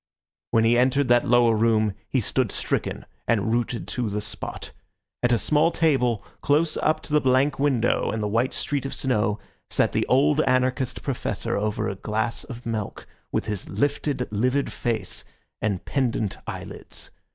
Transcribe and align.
When 0.49 0.63
he 0.63 0.79
entered 0.79 1.09
that 1.09 1.27
lower 1.27 1.55
room 1.55 1.93
he 2.09 2.19
stood 2.19 2.51
stricken 2.51 3.05
and 3.27 3.53
rooted 3.53 3.87
to 3.89 4.09
the 4.09 4.19
spot. 4.19 4.71
At 5.21 5.31
a 5.31 5.37
small 5.37 5.69
table, 5.69 6.25
close 6.41 6.75
up 6.77 7.01
to 7.01 7.13
the 7.13 7.21
blank 7.21 7.59
window 7.59 8.09
and 8.09 8.23
the 8.23 8.27
white 8.27 8.51
street 8.51 8.87
of 8.87 8.95
snow, 8.95 9.37
sat 9.69 9.91
the 9.91 10.07
old 10.07 10.41
anarchist 10.41 11.03
Professor 11.03 11.55
over 11.55 11.87
a 11.87 11.93
glass 11.93 12.43
of 12.43 12.65
milk, 12.65 13.05
with 13.31 13.45
his 13.45 13.69
lifted 13.69 14.27
livid 14.31 14.73
face 14.73 15.23
and 15.61 15.85
pendent 15.85 16.39
eyelids. 16.47 17.11